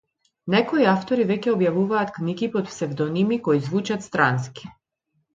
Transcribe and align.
Некои 0.51 0.85
автори 0.91 1.25
веќе 1.31 1.51
објавуваат 1.51 2.13
книги 2.15 2.49
под 2.55 2.71
псевдоними 2.71 3.37
кои 3.49 3.61
звучат 3.67 4.07
странски. 4.07 4.73